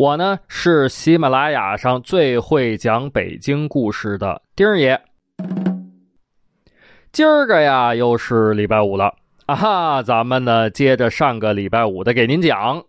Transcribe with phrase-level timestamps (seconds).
[0.00, 4.98] 我呢是喜马拉雅上最会讲北京故事的丁儿爷。
[7.12, 9.14] 今儿个呀，又是礼拜五了。
[9.44, 12.82] 啊哈，咱们呢接着上个礼拜五的给您讲。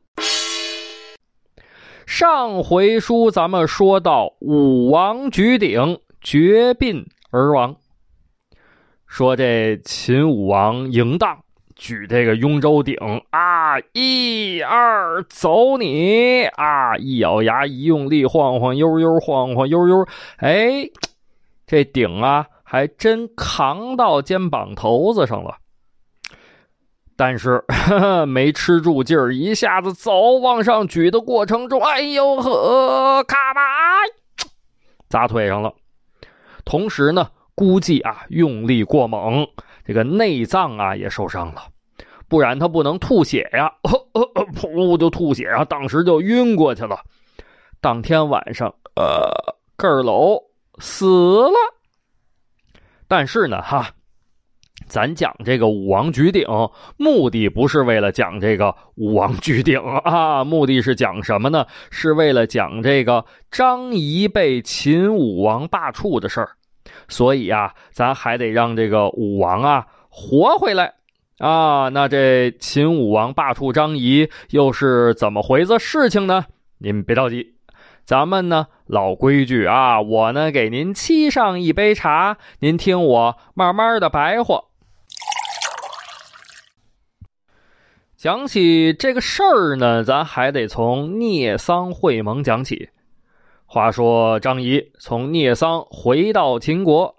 [2.06, 7.76] 上回书咱们说到武王举鼎绝病而亡，
[9.06, 11.44] 说这秦武王嬴荡
[11.82, 12.96] 举这个雍州鼎
[13.32, 16.96] 啊，一二走你啊！
[16.96, 20.88] 一咬牙一用力晃晃悠悠晃晃悠悠，哎，
[21.66, 25.56] 这鼎啊还真扛到肩膀头子上了。
[27.16, 27.64] 但是
[28.28, 33.62] 没吃住劲儿，一下子走往上举的过程中，哎呦呵，咔吧，
[35.10, 35.74] 砸腿上了。
[36.64, 39.48] 同时呢，估计啊用力过猛，
[39.86, 41.64] 这个内脏啊也受伤了，
[42.28, 43.72] 不然他不能吐血呀，
[44.56, 47.00] 噗就吐血啊，当时就晕过去了。
[47.80, 49.32] 当天晚上，呃，
[49.76, 50.40] 个儿楼
[50.80, 51.56] 死了。
[53.08, 53.90] 但是呢，哈。
[54.88, 56.46] 咱讲这个武王举鼎，
[56.98, 61.66] 目的不是为了讲这个武王举鼎啊，目的是讲什么呢？
[61.92, 66.58] 是为了讲这个张仪被秦武王罢黜的事儿。
[67.12, 70.94] 所以啊，咱还得让这个武王啊活回来
[71.38, 71.90] 啊。
[71.90, 76.46] 那这秦武王罢黜张仪又是怎么回子事情呢？
[76.80, 77.56] 您别着急，
[78.06, 84.64] 咱们呢老规矩啊，我呢给您沏上一杯茶，您听我慢慢的白话。
[88.18, 92.90] 讲起这个事儿呢，咱还得从聂桑会盟讲起。
[93.74, 97.16] 话说张仪从聂桑回到秦国，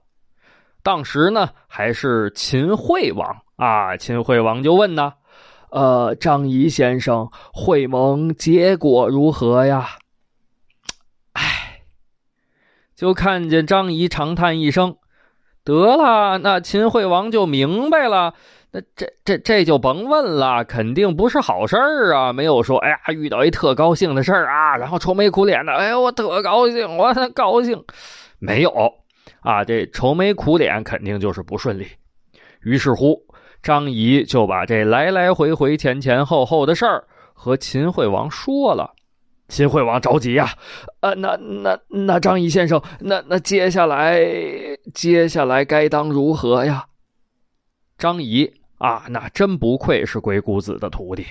[0.83, 3.97] 当时呢还是秦惠王啊。
[3.97, 5.15] 秦惠王就问呢
[5.73, 9.97] ：“呃，张仪先生，会盟结果如何呀？”
[11.33, 11.81] 哎，
[12.95, 14.99] 就看见张仪长叹一声
[15.65, 18.35] ：“得了。”那秦惠王就明白了。
[18.75, 22.33] 那这这这就甭问了，肯定不是好事儿啊！
[22.33, 27.85] 没有说，哎呀，遇到一特高兴的事儿啊，然后愁眉苦脸的，哎呦，我特高兴，我特高兴，
[28.39, 28.73] 没有
[29.43, 31.87] 啊，这愁眉苦脸肯定就是不顺利。
[32.63, 33.21] 于是乎，
[33.63, 37.05] 张仪就把这来来回回、前前后后的事儿
[37.35, 38.95] 和秦惠王说了。
[39.49, 40.49] 秦惠王着急呀，
[41.01, 44.19] 呃，那那那张仪先生，那那接下来
[44.95, 46.87] 接下来该当如何呀？
[47.99, 48.51] 张仪。
[48.83, 51.25] 啊，那真不愧是鬼谷子的徒弟，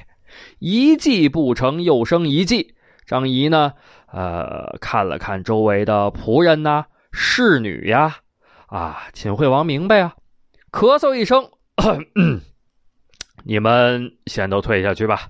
[0.60, 2.74] 一计不成又生一计。
[3.06, 3.74] 张仪呢，
[4.10, 8.16] 呃，看了看周围的仆人呐、侍女呀，
[8.68, 10.16] 啊，秦惠王明白啊，
[10.72, 11.46] 咳嗽一声，
[13.44, 15.28] 你们先都退下去吧。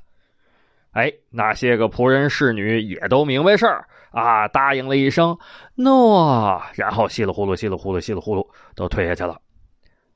[0.91, 5.35] 哎，那些个仆人侍女也都明白事儿啊，答应了一声
[5.73, 9.41] 诺，然后稀里呼噜、稀里呼噜、稀里呼噜都退下去了。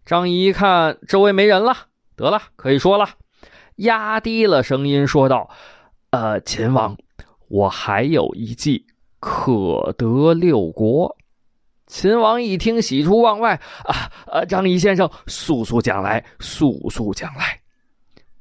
[0.05, 1.75] 张仪一看周围没人了。
[2.15, 3.09] 得了，可以说了，
[3.75, 5.49] 压低了声音说道
[6.11, 6.97] ：“呃，秦王，
[7.47, 8.85] 我还有一计，
[9.19, 11.17] 可得六国。”
[11.87, 14.11] 秦王一听，喜出望外啊！
[14.25, 17.59] 呃，张仪先生，速速讲来，速速讲来。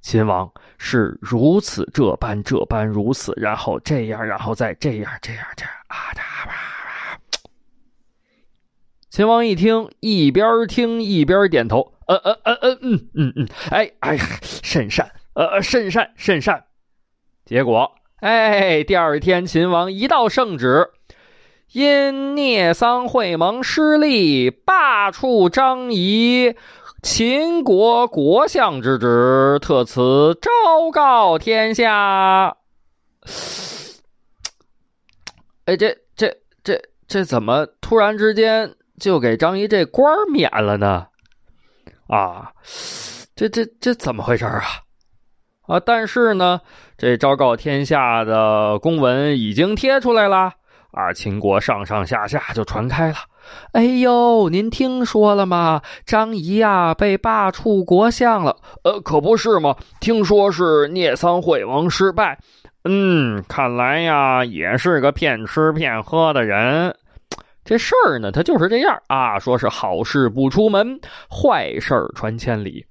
[0.01, 5.97] 秦王是如此这般这般如此，然后这样，然后再这样这样这样啊！
[6.15, 6.53] 哒吧。
[9.11, 11.94] 秦王一听，一边听一边点头。
[12.07, 14.17] 呃呃呃呃嗯嗯嗯，哎哎，
[14.63, 16.65] 甚善，呃甚善甚善。
[17.45, 20.89] 结果，哎，第二天秦王一道圣旨，
[21.73, 26.55] 因聂桑会盟失利，罢黜张仪
[27.03, 32.57] 秦国国相之职，特此昭告天下。
[35.67, 41.07] 哎，这这这这怎么突然之间就给张仪这官免了呢？
[42.09, 42.53] 啊，
[43.35, 44.63] 这这这怎么回事啊？
[45.67, 45.81] 啊！
[45.81, 46.61] 但是呢，
[46.99, 50.53] 这昭告天下的公文已经贴出来了，
[50.93, 53.15] 啊，秦国上上下下就传开了。
[53.73, 55.81] 哎呦，您听说了吗？
[56.05, 58.57] 张仪呀，被罢黜国相了。
[58.85, 59.75] 呃，可不是吗？
[60.01, 62.39] 听说是聂桑会盟失败，
[62.85, 66.95] 嗯，看来呀，也是个骗吃骗喝的人。
[67.65, 69.39] 这事儿呢，他就是这样啊。
[69.39, 71.01] 说是好事不出门，
[71.31, 72.87] 坏事传千里。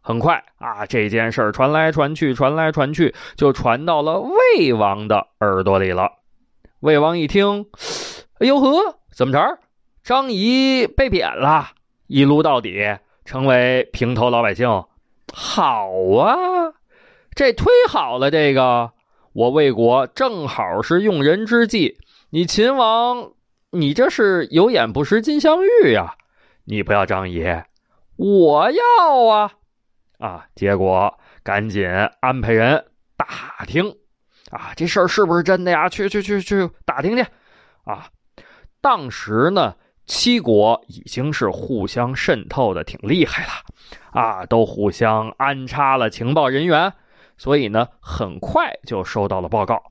[0.00, 6.10] 很快啊，这件事儿传来传去，传来传去，就传到了魏王的耳朵里了。
[6.80, 7.66] 魏王一听，
[8.38, 9.58] 哎呦呵，怎么着？
[10.02, 11.68] 张仪被贬了，
[12.06, 14.68] 一撸到底，成为平头老百姓。
[15.32, 16.36] 好啊，
[17.34, 18.92] 这忒好了，这个。
[19.32, 21.98] 我魏国正好是用人之际，
[22.30, 23.32] 你秦王，
[23.74, 26.14] 你这是有眼不识金镶玉呀！
[26.64, 27.44] 你不要张仪，
[28.16, 29.52] 我要啊！
[30.18, 30.46] 啊！
[30.54, 31.84] 结果赶紧
[32.20, 32.86] 安排人
[33.16, 33.96] 打听，
[34.50, 35.88] 啊，这事儿是不是真的呀？
[35.88, 37.26] 去去去去打听去！
[37.84, 38.08] 啊，
[38.80, 39.74] 当时呢，
[40.06, 43.50] 七国已经是互相渗透的挺厉害了，
[44.12, 46.92] 啊，都互相安插了情报人员。
[47.36, 49.82] 所以呢，很快就收到了报告。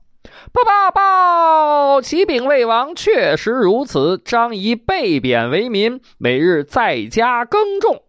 [0.52, 2.00] 报报报！
[2.00, 4.18] 启禀魏王，确实如此。
[4.18, 8.02] 张仪被贬为民，每日在家耕种。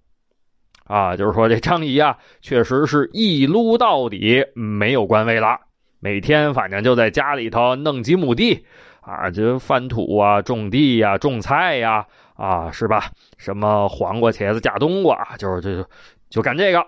[0.86, 5.60] 啊，就是说这张仪啊，确实是一撸到底，没有官位了。
[6.00, 8.66] 每天反正就在家里头弄几亩地，
[9.02, 13.12] 啊，就翻土啊，种地呀，种菜呀，啊，是吧？
[13.38, 15.90] 什么黄瓜、茄子、架冬瓜，就是就
[16.30, 16.86] 就干这个。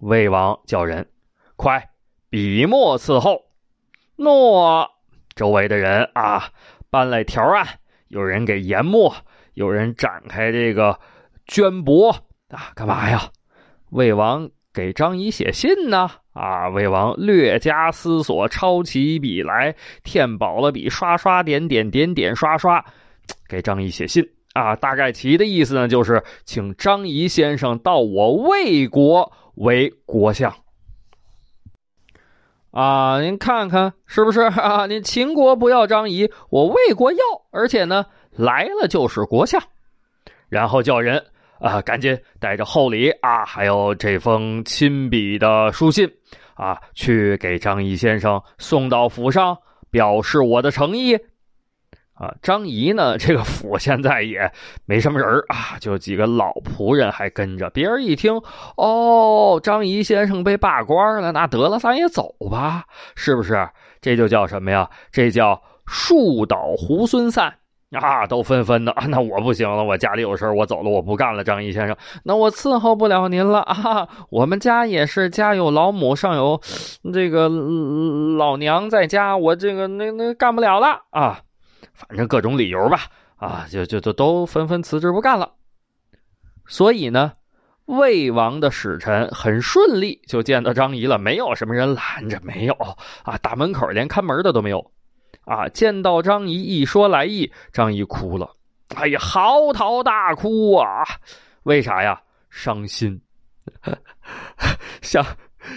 [0.00, 1.08] 魏王叫人，
[1.54, 1.90] 快
[2.28, 3.45] 笔墨伺候。
[4.16, 4.88] 诺，
[5.34, 6.44] 周围的人啊，
[6.90, 7.66] 搬来条案，
[8.08, 9.14] 有人给研墨，
[9.54, 10.98] 有人展开这个
[11.46, 12.12] 绢帛
[12.48, 13.30] 啊，干嘛呀？
[13.90, 16.10] 魏王给张仪写信呢。
[16.32, 19.74] 啊，魏王略加思索，抄起笔来，
[20.04, 22.84] 填饱了笔，刷刷点点点点刷刷，
[23.48, 24.22] 给张仪写信
[24.52, 24.76] 啊。
[24.76, 29.32] 大概其的意思呢，就是请张仪先生到我魏国。
[29.56, 30.54] 为国相
[32.76, 33.22] 啊！
[33.22, 34.84] 您看看是不是 啊？
[34.84, 37.18] 您秦国不要张仪，我魏国要，
[37.50, 39.58] 而且呢来了就是国相。
[40.50, 41.24] 然后叫人
[41.58, 46.06] 啊，赶紧带着厚礼啊，还有这封亲笔的书信
[46.54, 49.56] 啊，去给张仪先生送到府上，
[49.90, 51.18] 表示我的诚意。
[52.18, 53.18] 啊，张仪呢？
[53.18, 54.50] 这个府现在也
[54.86, 57.68] 没什么人啊，就几个老仆人还跟着。
[57.70, 58.40] 别人一听，
[58.76, 62.84] 哦，张仪先生被罢官了，那得了，咱也走吧，
[63.14, 63.68] 是不是？
[64.00, 64.88] 这就叫什么呀？
[65.12, 67.58] 这叫树倒猢狲散
[67.92, 68.26] 啊！
[68.26, 71.44] 都纷纷的，那我不行了，我家里有事我走了，我不干了。
[71.44, 74.08] 张仪先生，那我伺候不了您了啊！
[74.30, 76.60] 我们家也是家有老母，上有
[77.12, 77.48] 这个
[78.38, 81.40] 老娘在家，我这个那那干不了了啊！
[81.96, 83.02] 反正各种理由吧，
[83.36, 85.54] 啊，就就就都纷纷辞职不干了。
[86.66, 87.32] 所以呢，
[87.86, 92.74] 魏王的使臣很顺利就见到张仪了，没有什么人拦着，没有
[93.24, 94.92] 啊，大门口连看门的都没有。
[95.44, 98.56] 啊，见到张仪一说来意，张仪哭了，
[98.96, 101.04] 哎呀，嚎啕大哭啊！
[101.62, 102.20] 为啥呀？
[102.50, 103.20] 伤心，
[105.02, 105.24] 想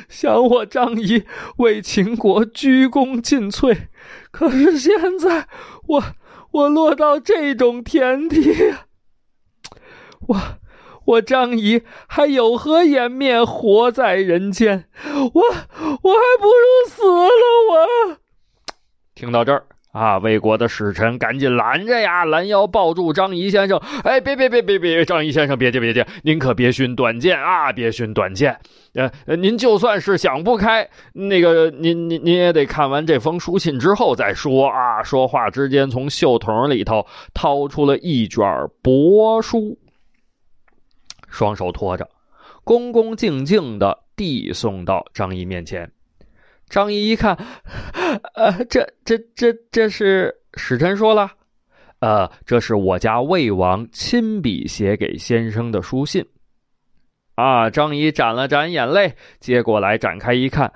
[0.08, 1.24] 想我张仪
[1.58, 3.88] 为秦国鞠躬尽瘁，
[4.32, 5.48] 可是现在。
[5.88, 6.04] 我
[6.52, 8.76] 我落到这种田地，
[10.28, 10.38] 我
[11.06, 14.88] 我张仪还有何颜面活在人间？
[15.06, 17.30] 我我还不如死了！
[17.72, 18.18] 我
[19.16, 19.66] 听到这儿。
[19.92, 20.20] 啊！
[20.20, 23.80] 魏国的使臣赶紧拦着呀，拦腰抱住张仪先生。
[24.04, 25.04] 哎，别别别别别！
[25.04, 27.74] 张仪先生，别介别介，您可别寻短见啊！
[27.74, 28.56] 别寻短见。
[28.94, 35.02] 呃，您就算是想不开，那个您您您也得看完这封书信之后再说啊！
[35.02, 38.46] 说话之间，从袖筒里头掏出了一卷
[38.84, 39.78] 帛书，
[41.30, 42.08] 双手托着，
[42.64, 45.92] 恭恭敬敬的递送到张仪面前。
[46.70, 47.36] 张仪一看，
[48.36, 51.32] 呃，这这这这是使臣说了，
[52.00, 56.24] 呃，这是我家魏王亲笔写给先生的书信。
[57.34, 60.72] 啊，张仪沾了沾眼泪，接过来展开一看，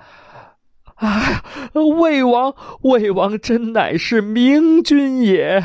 [0.95, 5.63] 啊，魏王，魏王真乃是明君也。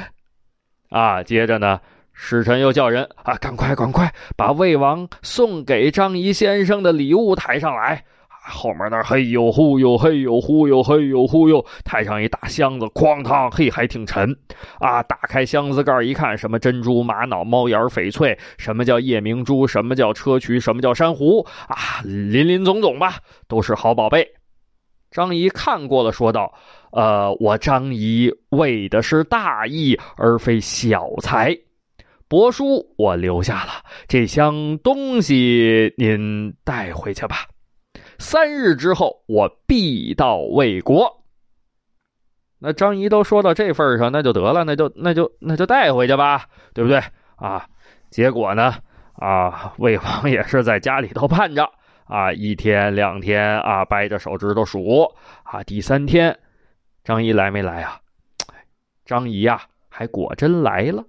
[0.90, 1.80] 啊，接着呢，
[2.12, 8.04] 使臣又叫人啊，赶快赶快把魏王送给张仪先生的礼物抬上来。
[8.48, 14.34] 后面那嘿呦呼呦嘿呦呼呦嘿呦忽悠，抬上一大箱子，哐当，嘿，还挺沉
[14.80, 15.02] 啊！
[15.02, 24.26] 打开箱子盖一看，什么珍珠、玛瑙、猫眼、翡翠，什么叫夜明珠，什么叫砗磲，什么叫珊瑚啊，林林总总吧，都是好宝贝。
[25.10, 26.52] 张仪看过了，说道
[26.92, 31.56] ：“呃，我张仪为的是大义，而非小财。
[32.28, 33.70] 帛书我留下了，
[34.06, 37.46] 这箱东西您带回去吧。”
[38.18, 41.22] 三日之后，我必到魏国。
[42.58, 47.00] 那张仪都说到这份上，那就得了，那就那就那就带回去吧，对不对
[47.36, 47.66] 啊？
[48.10, 48.74] 结果呢，
[49.12, 51.70] 啊，魏王也是在家里头盼着
[52.06, 56.36] 啊，一天两天啊，掰着手指头数啊，第三天，
[57.04, 58.00] 张仪来没来啊？
[59.06, 61.04] 张仪呀，还果真来了。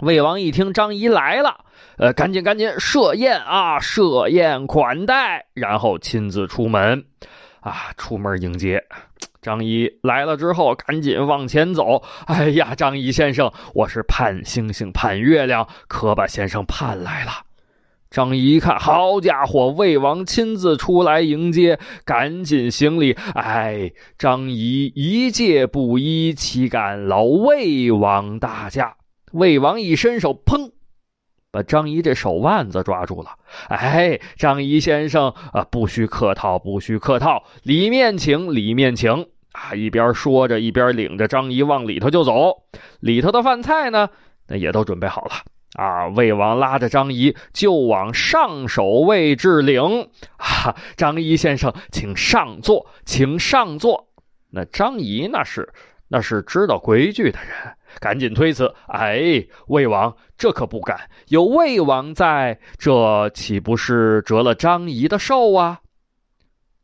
[0.00, 1.64] 魏王一听张仪来了，
[1.96, 7.04] 呃，赶紧赶紧设宴啊，设宴款待，然后亲自出门
[7.60, 8.84] 啊，出门迎接。
[9.42, 12.02] 张仪来了之后，赶紧往前走。
[12.26, 17.32] 哎呀，张仪先生，我是盼星星盼月亮，可把先生盼来了。
[18.08, 23.16] 张仪一看，好家伙，魏王亲自出来迎接，赶紧行礼。
[23.34, 28.94] 哎，张仪一介布衣，岂敢劳魏王大驾？
[29.32, 30.72] 魏王一伸手，砰，
[31.50, 33.30] 把张仪这手腕子抓住了。
[33.68, 39.26] 哎，张仪先生啊，不需客套，不需客套，里面请，里面请。
[39.52, 42.64] 啊，一边说着，一边领着张仪往里头就走。
[43.00, 44.10] 里头的饭菜呢，
[44.46, 45.32] 那也都准备好了。
[45.72, 50.08] 啊，魏王拉着张仪就往上首位置领。
[50.36, 54.08] 啊，张仪先生，请上座，请上座。
[54.50, 55.72] 那张仪那是
[56.08, 58.72] 那是知道规矩的人，赶紧推辞。
[58.86, 65.80] 哎，魏王，这可不敢，有魏王在，这岂不是折了张仪的寿啊？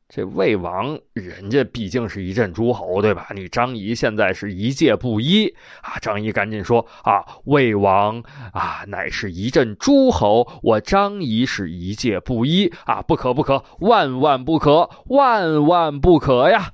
[0.06, 3.28] 这魏王，人家毕竟是一镇诸侯，对吧？
[3.34, 5.48] 你张仪现在是一介布衣
[5.80, 5.98] 啊！
[5.98, 16.70] 张仪赶紧说：“啊，魏王啊，乃是一镇诸侯，我张仪是一介布衣啊，不可不可，万万不可，万万不可呀！”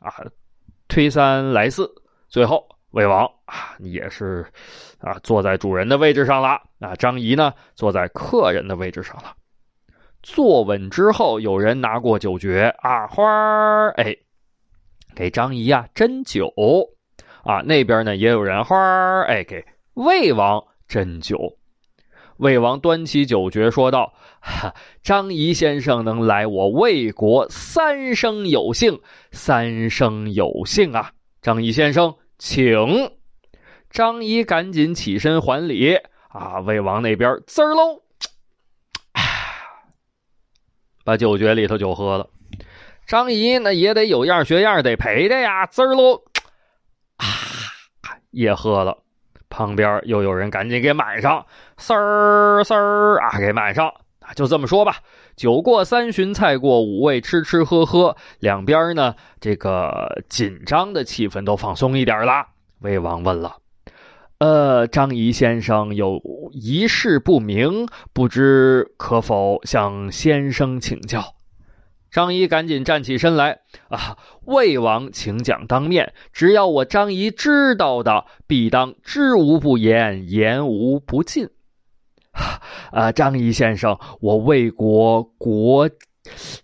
[0.00, 0.14] 啊，
[0.88, 1.90] 推三来四，
[2.28, 4.44] 最后魏王啊，也是
[4.98, 9.34] 啊，坐在主人的位置上了啊，张仪呢，坐在客人的位置上了。
[10.22, 14.14] 坐稳之后，有人拿过酒爵啊，花儿哎，
[15.14, 16.52] 给张仪啊斟酒
[17.42, 17.62] 啊。
[17.62, 21.56] 那边呢也有人花儿哎，给魏王斟酒。
[22.36, 28.98] 魏王端起酒爵说道：“哈，张仪先生能来我魏国，三生有幸，
[29.30, 31.12] 三生有幸啊！
[31.42, 33.12] 张仪先生，请。”
[33.88, 36.58] 张仪赶紧起身还礼啊。
[36.60, 38.02] 魏王那边滋儿喽。
[41.02, 42.28] 把酒爵里头酒喝了，
[43.06, 46.22] 张仪那也得有样学样，得陪着呀，滋儿喽，
[47.16, 47.26] 啊，
[48.30, 48.98] 也喝了。
[49.48, 51.44] 旁边又有人赶紧给满上，
[51.76, 53.92] 滋儿丝儿啊，给满上。
[54.36, 54.98] 就这么说吧，
[55.40, 62.48] 酒过三巡，菜过五味，吃吃喝喝，两边呢这个紧张的气氛都放松一点了。
[62.80, 63.56] 魏王问了。
[64.36, 66.20] 呃，张仪先生有
[66.52, 71.32] 一事不明，不知可否向先生请教？
[72.10, 74.18] 张仪赶紧站起身来啊！
[74.44, 81.48] 魏王，请讲当面，只要我张仪知道的，必当知无不言，言无不尽。
[82.92, 85.88] 啊，张仪先生，我魏国国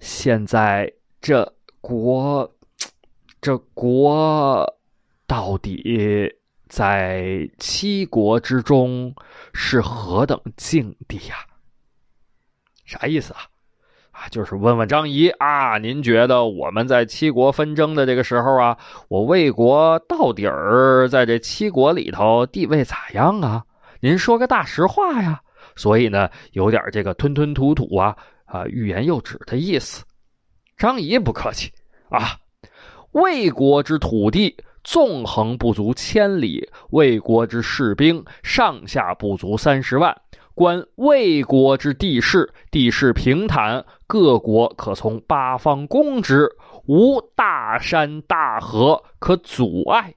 [0.00, 2.54] 现在这国
[3.40, 4.75] 这国
[5.26, 6.32] 到底？
[6.68, 9.14] 在七国之中
[9.54, 11.37] 是何等境地呀？
[12.85, 13.46] 啥意思啊？
[14.11, 23.64] 啊，就是问问张仪啊，您觉得我们在七国纷争的这个时候啊，我魏国到底儿在这七国里头地位咋样啊？
[24.00, 25.42] 您说个大实话呀！
[25.76, 28.16] 所以呢，有点这个吞吞吐吐啊
[28.47, 30.04] 啊，欲言又止的意思。
[30.76, 31.71] 张仪不客气
[32.11, 32.37] 啊，
[33.12, 34.56] 魏国之土地。
[34.88, 40.16] 纵横不足千里，魏国之士兵上下不足三十万。
[40.54, 46.49] 观魏国之地势，地势平坦，各国可从八方攻之，
[46.87, 50.14] 无大山大河可阻碍。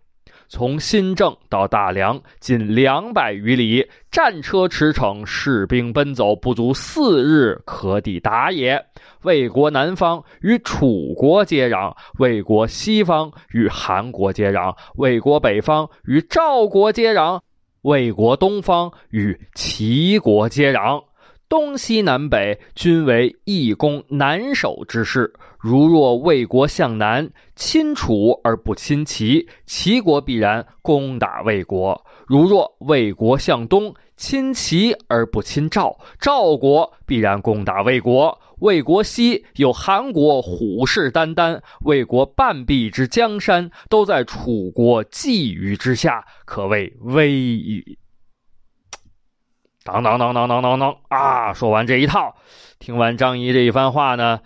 [0.52, 8.84] 从新郑到大梁，仅两百余里，战车驰骋，士兵奔走，不足四日可抵达也。
[9.22, 17.42] 魏国南方与楚国接壤，魏国西方与韩国接壤，魏国北方与赵国接壤，
[17.84, 21.04] 魏国东方与齐国接壤。
[21.50, 25.34] 东西南北均为易攻难守之势。
[25.60, 38.40] 如若魏国向南侵楚而不侵齐，齐国必然攻打魏国；如若魏国向东侵齐而不侵赵，赵国必然攻打魏国。
[38.60, 47.98] 魏国西有韩国虎视眈眈，魏国半壁之江山都在楚国觊觎之下，可谓危矣。
[49.92, 51.54] 当当当当当当当啊！
[51.54, 52.36] 说完这一套，
[52.80, 54.40] 听完张仪这一番话呢，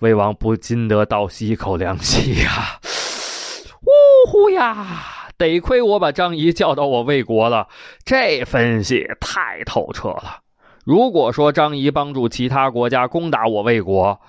[0.00, 2.78] 魏王不禁得倒吸一口凉气呀！
[3.82, 5.28] 呜呼呀！
[5.36, 7.66] 得亏我把张仪叫到我魏国了，
[8.04, 10.38] 这分析太透彻了。
[10.84, 14.20] 如果说张仪帮助其他国家攻打我魏国，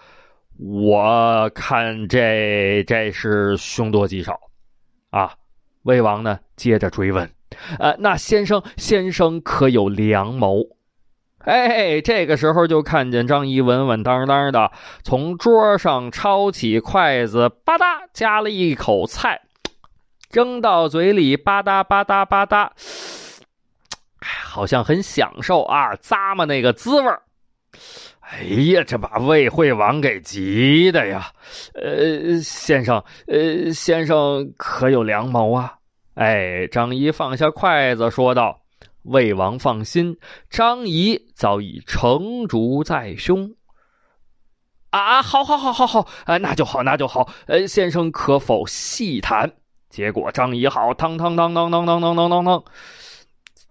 [0.57, 4.39] 我看这这是凶多吉少
[5.11, 5.33] 啊！
[5.83, 7.29] 魏王呢，接着追问
[7.79, 10.61] ：“呃，那先生，先生可有良谋？”
[11.45, 14.71] 哎，这个时候就看见张仪稳稳当当的
[15.03, 19.41] 从桌上抄起筷子，吧嗒夹了一口菜，
[20.31, 22.69] 扔到嘴里，吧嗒吧嗒吧嗒，
[24.19, 27.11] 好像很享受啊，咂摸那个滋味
[28.21, 28.41] 哎
[28.73, 31.27] 呀，这把魏惠王给急的呀！
[31.75, 35.75] 呃，先生，呃，先生可有良谋啊？
[36.15, 38.61] 哎，张仪放下筷子说道。
[39.03, 40.17] 魏王放心，
[40.49, 43.53] 张仪早已成竹在胸。
[44.89, 47.29] 啊，好，好，好，好，好，呃，那就好，那就好。
[47.45, 49.51] 呃，先生可否细谈？
[49.91, 52.63] 结果张仪好，当当当当当当当当当，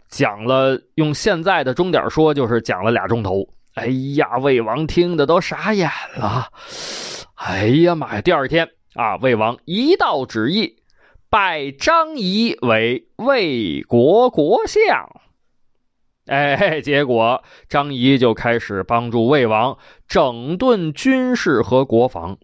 [0.08, 3.48] 讲了，用现在的钟点说，就是讲了俩钟头。
[3.74, 6.46] 哎呀，魏王听的都傻眼了。
[7.34, 8.20] 哎呀妈呀！
[8.20, 10.76] 第二天啊，魏王一道旨意，
[11.34, 15.04] 拜张仪为魏国国相。
[16.26, 19.76] 哎，结果张仪就开始帮助魏王
[20.06, 22.38] 整顿军事和国防。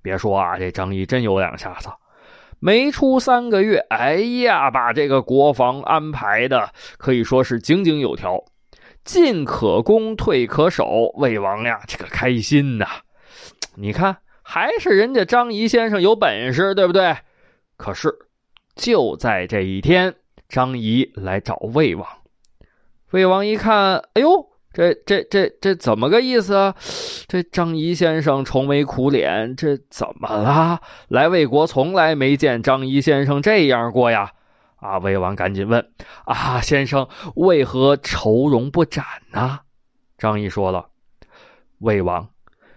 [0.00, 1.88] 别说啊，这张仪真有两下子。
[2.60, 8.40] 没出三个月，哎呀，把这个国防安排的可以说是井井有条，
[9.04, 11.10] 进可攻，退可守。
[11.16, 12.86] 魏王呀，这个开心呐！
[13.74, 17.16] 你看，还是人家张仪先生有本事，对不对？
[17.76, 18.16] 可是
[18.76, 20.14] 就在这一天，
[20.48, 22.06] 张仪来找魏王。
[23.10, 26.74] 魏王一看，哎呦，这这这这怎么个意思啊？
[27.26, 30.80] 这张仪先生愁眉苦脸，这怎么了？
[31.08, 34.32] 来魏国从来没见张仪先生这样过呀！
[34.76, 35.88] 啊，魏王赶紧问：
[36.26, 39.60] 啊，先生为何愁容不展呢？
[40.18, 40.88] 张仪说了：
[41.78, 42.28] 魏王，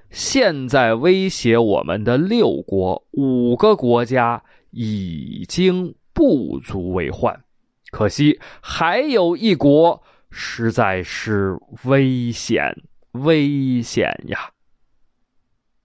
[0.10, 7.44] 现在威胁我们的六国五个国家已经不足为患，
[7.92, 10.04] 可惜还有一国。
[10.32, 14.52] 实在是危险，危险呀！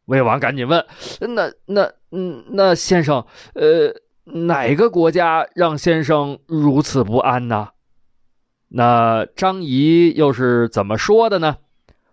[0.04, 0.84] 魏王赶紧问
[1.34, 3.94] ：“那、那、嗯，那先生，呃，
[4.24, 7.70] 哪个国家让先生如此不安呢？”
[8.68, 11.56] 那张仪又是怎么说的呢？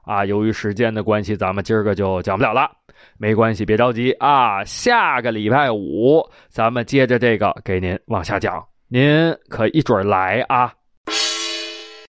[0.03, 2.69] 啊，由于时间的关系，咱们今儿个就讲不了了。
[3.17, 10.73] 没关系，别着急啊，下个礼拜五咱们接着这个给您往下讲，您可一准来啊。